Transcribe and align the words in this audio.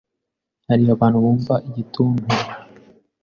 Hari 0.67 0.83
abantu 0.95 1.17
bumva 1.23 1.53
igituntu 1.67 2.25